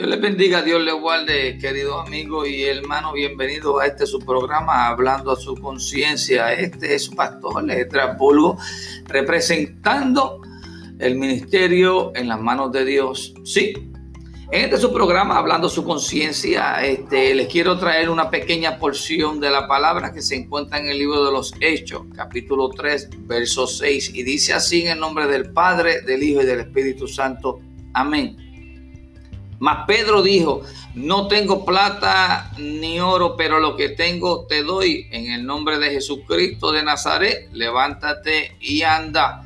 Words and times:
Dios 0.00 0.08
les 0.08 0.20
bendiga, 0.22 0.62
Dios 0.62 0.82
les 0.82 0.94
guarde, 0.94 1.58
querido 1.58 2.00
amigo 2.00 2.46
y 2.46 2.62
hermano. 2.62 3.12
Bienvenido 3.12 3.80
a 3.80 3.86
este 3.86 4.06
su 4.06 4.18
programa, 4.18 4.86
hablando 4.86 5.30
a 5.30 5.36
su 5.36 5.54
conciencia. 5.54 6.54
Este 6.54 6.94
es 6.94 7.04
su 7.04 7.14
pastor, 7.14 7.66
Bulgo, 8.16 8.56
representando 9.04 10.40
el 10.98 11.16
ministerio 11.16 12.12
en 12.14 12.28
las 12.28 12.40
manos 12.40 12.72
de 12.72 12.86
Dios. 12.86 13.34
Sí, 13.44 13.74
en 14.50 14.64
este 14.64 14.78
su 14.78 14.90
programa, 14.90 15.36
hablando 15.36 15.66
a 15.66 15.70
su 15.70 15.84
conciencia, 15.84 16.82
este, 16.82 17.34
les 17.34 17.48
quiero 17.48 17.78
traer 17.78 18.08
una 18.08 18.30
pequeña 18.30 18.78
porción 18.78 19.38
de 19.38 19.50
la 19.50 19.68
palabra 19.68 20.14
que 20.14 20.22
se 20.22 20.34
encuentra 20.34 20.78
en 20.78 20.86
el 20.86 20.98
libro 20.98 21.26
de 21.26 21.32
los 21.32 21.52
Hechos, 21.60 22.06
capítulo 22.16 22.70
3, 22.70 23.10
verso 23.26 23.66
6, 23.66 24.12
y 24.14 24.22
dice 24.22 24.54
así 24.54 24.80
en 24.80 24.92
el 24.92 24.98
nombre 24.98 25.26
del 25.26 25.52
Padre, 25.52 26.00
del 26.00 26.22
Hijo 26.22 26.40
y 26.40 26.46
del 26.46 26.60
Espíritu 26.60 27.06
Santo. 27.06 27.60
Amén. 27.92 28.49
Mas 29.60 29.84
Pedro 29.86 30.22
dijo, 30.22 30.62
no 30.94 31.28
tengo 31.28 31.66
plata 31.66 32.50
ni 32.58 32.98
oro, 32.98 33.36
pero 33.36 33.60
lo 33.60 33.76
que 33.76 33.90
tengo 33.90 34.46
te 34.46 34.62
doy. 34.62 35.06
En 35.12 35.30
el 35.30 35.44
nombre 35.44 35.78
de 35.78 35.90
Jesucristo 35.90 36.72
de 36.72 36.82
Nazaret, 36.82 37.50
levántate 37.52 38.56
y 38.58 38.82
anda. 38.82 39.44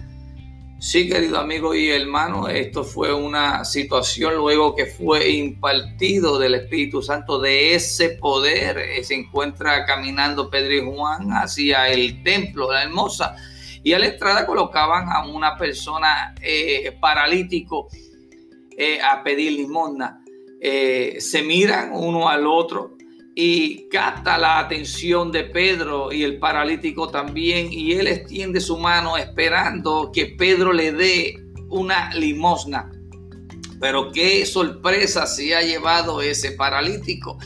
Sí, 0.78 1.08
querido 1.08 1.40
amigo 1.40 1.74
y 1.74 1.90
hermano, 1.90 2.46
esto 2.46 2.84
fue 2.84 3.12
una 3.12 3.64
situación 3.64 4.36
luego 4.36 4.76
que 4.76 4.86
fue 4.86 5.30
impartido 5.30 6.38
del 6.38 6.54
Espíritu 6.54 7.02
Santo 7.02 7.40
de 7.40 7.74
ese 7.74 8.10
poder. 8.10 8.78
Eh, 8.78 9.02
se 9.02 9.14
encuentra 9.14 9.84
caminando 9.84 10.48
Pedro 10.48 10.74
y 10.74 10.94
Juan 10.94 11.30
hacia 11.30 11.88
el 11.88 12.22
templo 12.22 12.70
la 12.70 12.84
hermosa 12.84 13.34
y 13.82 13.94
a 13.94 13.98
la 13.98 14.06
entrada 14.06 14.46
colocaban 14.46 15.08
a 15.10 15.26
una 15.26 15.56
persona 15.56 16.34
eh, 16.40 16.96
paralítico 17.00 17.88
eh, 18.76 19.00
a 19.00 19.22
pedir 19.22 19.52
limosna. 19.52 20.22
Eh, 20.60 21.16
se 21.18 21.42
miran 21.42 21.90
uno 21.92 22.28
al 22.28 22.46
otro 22.46 22.96
y 23.34 23.88
capta 23.88 24.38
la 24.38 24.60
atención 24.60 25.32
de 25.32 25.44
Pedro 25.44 26.12
y 26.12 26.22
el 26.22 26.38
paralítico 26.38 27.08
también 27.08 27.72
y 27.72 27.92
él 27.92 28.06
extiende 28.06 28.60
su 28.60 28.78
mano 28.78 29.16
esperando 29.16 30.10
que 30.12 30.26
Pedro 30.26 30.72
le 30.72 30.92
dé 30.92 31.36
una 31.68 32.14
limosna. 32.14 32.90
Pero 33.80 34.12
qué 34.12 34.46
sorpresa 34.46 35.26
se 35.26 35.54
ha 35.54 35.62
llevado 35.62 36.22
ese 36.22 36.52
paralítico. 36.52 37.38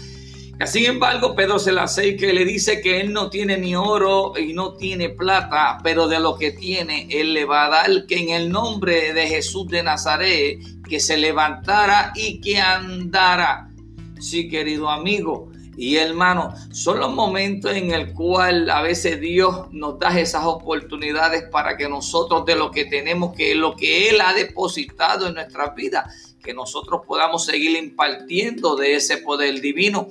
Sin 0.66 0.86
embargo, 0.86 1.36
Pedro 1.36 1.58
se 1.60 1.70
la 1.70 1.86
y 2.02 2.16
le 2.16 2.44
dice 2.44 2.80
que 2.80 3.00
él 3.00 3.12
no 3.12 3.30
tiene 3.30 3.56
ni 3.58 3.76
oro 3.76 4.32
y 4.36 4.52
no 4.52 4.74
tiene 4.74 5.08
plata, 5.08 5.78
pero 5.84 6.08
de 6.08 6.18
lo 6.18 6.36
que 6.36 6.50
tiene, 6.50 7.06
él 7.10 7.32
le 7.32 7.44
va 7.44 7.66
a 7.66 7.70
dar 7.70 8.06
que 8.06 8.16
en 8.16 8.30
el 8.30 8.50
nombre 8.50 9.12
de 9.14 9.28
Jesús 9.28 9.68
de 9.68 9.84
Nazaret, 9.84 10.58
que 10.88 10.98
se 10.98 11.16
levantara 11.16 12.12
y 12.16 12.40
que 12.40 12.58
andara. 12.58 13.70
Sí, 14.18 14.48
querido 14.48 14.90
amigo 14.90 15.52
y 15.76 15.94
hermano, 15.94 16.52
son 16.72 16.98
los 16.98 17.14
momentos 17.14 17.72
en 17.72 17.92
el 17.92 18.12
cual 18.12 18.68
a 18.68 18.82
veces 18.82 19.20
Dios 19.20 19.68
nos 19.70 20.00
da 20.00 20.18
esas 20.18 20.44
oportunidades 20.44 21.44
para 21.52 21.76
que 21.76 21.88
nosotros 21.88 22.44
de 22.44 22.56
lo 22.56 22.72
que 22.72 22.84
tenemos, 22.84 23.32
que 23.36 23.52
es 23.52 23.56
lo 23.56 23.76
que 23.76 24.10
Él 24.10 24.20
ha 24.20 24.34
depositado 24.34 25.28
en 25.28 25.34
nuestra 25.34 25.70
vida, 25.70 26.12
que 26.42 26.52
nosotros 26.52 27.02
podamos 27.06 27.44
seguir 27.44 27.76
impartiendo 27.76 28.74
de 28.74 28.96
ese 28.96 29.18
poder 29.18 29.60
divino 29.60 30.08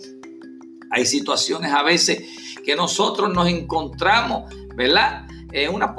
hay 0.91 1.05
situaciones 1.05 1.71
a 1.71 1.83
veces 1.83 2.23
que 2.65 2.75
nosotros 2.75 3.33
nos 3.33 3.47
encontramos, 3.47 4.53
¿verdad? 4.75 5.27
En, 5.51 5.73
una 5.73 5.95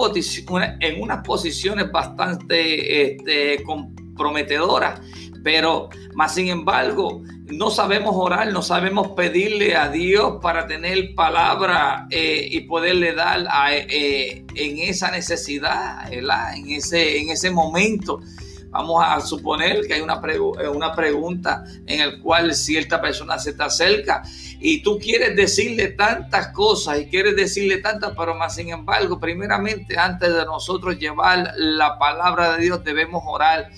en 0.81 1.03
unas 1.03 1.25
posiciones 1.25 1.91
bastante 1.91 3.15
este, 3.15 3.63
comprometedoras, 3.65 5.01
pero 5.43 5.89
más 6.15 6.35
sin 6.35 6.49
embargo, 6.49 7.23
no 7.47 7.71
sabemos 7.71 8.15
orar, 8.17 8.53
no 8.53 8.63
sabemos 8.63 9.09
pedirle 9.09 9.77
a 9.77 9.89
Dios 9.89 10.39
para 10.43 10.67
tener 10.67 11.15
palabra 11.15 12.07
eh, 12.11 12.47
y 12.51 12.61
poderle 12.61 13.15
dar 13.15 13.47
eh, 13.73 14.45
en 14.55 14.79
esa 14.79 15.11
necesidad, 15.11 16.11
¿verdad? 16.11 16.57
En 16.57 16.71
ese, 16.71 17.19
en 17.19 17.31
ese 17.31 17.51
momento. 17.51 18.21
Vamos 18.71 19.03
a 19.05 19.21
suponer 19.21 19.87
que 19.87 19.95
hay 19.95 20.01
una, 20.03 20.21
eh, 20.29 20.69
una 20.69 20.95
pregunta 20.95 21.65
en 21.87 22.01
el 22.01 22.21
cual 22.21 22.55
cierta 22.55 23.01
persona 23.01 23.39
se 23.39 23.55
te 23.55 23.63
acerca 23.63 24.23
y 24.61 24.83
tú 24.83 24.99
quieres 24.99 25.35
decirle 25.37 25.89
tantas 25.89 26.49
cosas 26.49 27.01
y 27.01 27.07
quieres 27.07 27.35
decirle 27.35 27.79
tantas, 27.79 28.13
pero 28.17 28.35
más 28.35 28.55
sin 28.55 28.69
embargo, 28.69 29.19
primeramente 29.19 29.97
antes 29.99 30.35
de 30.35 30.45
nosotros 30.45 30.99
llevar 30.99 31.55
la 31.57 31.99
palabra 31.99 32.57
de 32.57 32.65
Dios 32.65 32.85
debemos 32.85 33.23
orar. 33.27 33.71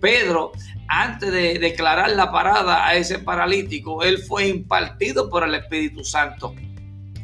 Pedro, 0.00 0.52
antes 0.88 1.32
de 1.32 1.58
declarar 1.58 2.10
la 2.10 2.30
parada 2.30 2.86
a 2.86 2.94
ese 2.94 3.18
paralítico, 3.18 4.02
él 4.02 4.18
fue 4.18 4.46
impartido 4.46 5.28
por 5.28 5.42
el 5.42 5.54
Espíritu 5.54 6.04
Santo. 6.04 6.54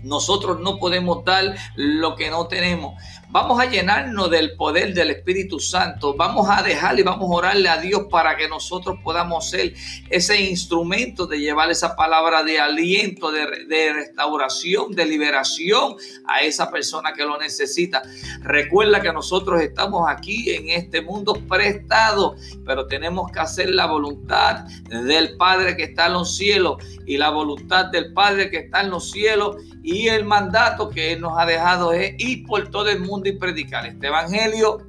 Nosotros 0.03 0.59
no 0.61 0.79
podemos 0.79 1.25
dar 1.25 1.55
lo 1.77 2.17
que 2.17 2.31
no 2.31 2.49
tenemos. 2.49 3.01
Vamos 3.33 3.59
a 3.59 3.65
llenarnos 3.65 4.31
del 4.31 4.57
poder 4.57 4.93
del 4.93 5.09
Espíritu 5.09 5.59
Santo. 5.59 6.15
Vamos 6.15 6.51
a 6.51 6.63
dejarle 6.63 7.01
y 7.01 7.05
vamos 7.05 7.31
a 7.31 7.35
orarle 7.35 7.67
a 7.67 7.79
Dios 7.79 8.03
para 8.11 8.37
que 8.37 8.47
nosotros 8.47 8.99
podamos 9.03 9.49
ser 9.49 9.73
ese 10.11 10.39
instrumento 10.43 11.27
de 11.27 11.41
llevar 11.41 11.71
esa 11.71 11.97
palabra 11.97 12.43
de 12.43 12.61
aliento, 12.61 13.33
de, 13.33 13.47
restauración, 13.95 14.93
de 14.93 15.07
liberación 15.07 15.97
a 16.27 16.43
esa 16.43 16.71
persona 16.71 17.15
que 17.15 17.25
lo 17.25 17.39
necesita. 17.39 18.03
Recuerda 18.43 19.01
que 19.01 19.15
nosotros 19.15 19.63
estamos 19.63 20.11
aquí 20.11 20.51
en 20.51 20.69
este 20.69 21.01
mundo 21.01 21.33
prestado, 21.49 22.37
pero 22.67 22.87
tenemos 22.87 23.33
que 23.33 23.41
hacer 23.41 23.71
la 23.71 23.87
voluntad 23.87 24.67
del 24.91 25.39
Padre 25.39 25.75
que 25.75 25.85
está 25.85 26.09
en 26.09 26.13
los 26.13 26.37
cielos 26.37 26.85
y 27.07 27.17
la 27.17 27.31
voluntad 27.31 27.87
del 27.87 28.13
Padre 28.13 28.51
que 28.51 28.59
está 28.59 28.83
en 28.83 28.91
los 28.91 29.11
cielos 29.11 29.57
y 29.83 30.09
el 30.09 30.27
mandato 30.27 30.91
que 30.91 31.15
Él 31.15 31.23
nos 31.23 31.39
ha 31.39 31.47
dejado 31.47 31.95
es 31.95 32.15
ir 32.19 32.47
por 32.47 32.69
todo 32.69 32.91
el 32.91 33.01
mundo 33.01 33.22
y 33.29 33.33
predicar 33.33 33.87
este 33.87 34.07
evangelio 34.09 34.87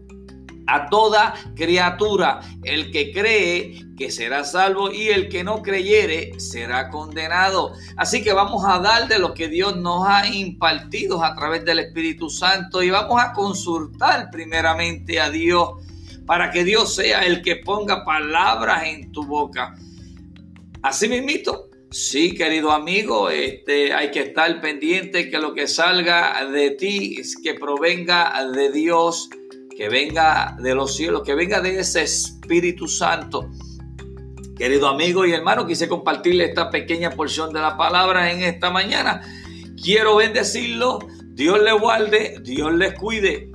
a 0.67 0.89
toda 0.89 1.33
criatura. 1.55 2.41
El 2.63 2.91
que 2.91 3.11
cree 3.11 3.85
que 3.97 4.11
será 4.11 4.43
salvo 4.43 4.91
y 4.91 5.09
el 5.09 5.29
que 5.29 5.43
no 5.43 5.61
creyere 5.61 6.39
será 6.39 6.89
condenado. 6.89 7.73
Así 7.97 8.23
que 8.23 8.33
vamos 8.33 8.63
a 8.65 8.79
dar 8.79 9.07
de 9.07 9.19
lo 9.19 9.33
que 9.33 9.47
Dios 9.47 9.77
nos 9.77 10.07
ha 10.07 10.27
impartido 10.27 11.23
a 11.23 11.35
través 11.35 11.65
del 11.65 11.79
Espíritu 11.79 12.29
Santo 12.29 12.81
y 12.81 12.89
vamos 12.89 13.21
a 13.21 13.33
consultar 13.33 14.29
primeramente 14.31 15.19
a 15.19 15.29
Dios 15.29 15.69
para 16.25 16.51
que 16.51 16.63
Dios 16.63 16.95
sea 16.95 17.25
el 17.25 17.41
que 17.41 17.57
ponga 17.57 18.05
palabras 18.05 18.83
en 18.85 19.11
tu 19.11 19.25
boca. 19.25 19.75
Así 20.81 21.07
mismito, 21.07 21.69
Sí, 21.93 22.33
querido 22.33 22.71
amigo, 22.71 23.29
este, 23.29 23.93
hay 23.93 24.09
que 24.09 24.21
estar 24.21 24.59
pendiente 24.61 25.29
que 25.29 25.37
lo 25.37 25.53
que 25.53 25.67
salga 25.67 26.43
de 26.51 26.71
ti, 26.71 27.21
que 27.43 27.53
provenga 27.53 28.33
de 28.51 28.71
Dios, 28.71 29.29
que 29.77 29.89
venga 29.89 30.57
de 30.59 30.73
los 30.73 30.95
cielos, 30.95 31.21
que 31.21 31.35
venga 31.35 31.61
de 31.61 31.79
ese 31.79 32.01
Espíritu 32.01 32.87
Santo. 32.87 33.47
Querido 34.57 34.87
amigo 34.87 35.23
y 35.27 35.33
hermano, 35.33 35.67
quise 35.67 35.87
compartirle 35.87 36.45
esta 36.45 36.71
pequeña 36.71 37.11
porción 37.11 37.53
de 37.53 37.61
la 37.61 37.77
palabra 37.77 38.31
en 38.31 38.41
esta 38.41 38.71
mañana. 38.71 39.21
Quiero 39.79 40.15
bendecirlo. 40.15 40.97
Dios 41.25 41.61
le 41.61 41.73
guarde, 41.73 42.39
Dios 42.41 42.73
les 42.73 42.95
cuide. 42.95 43.51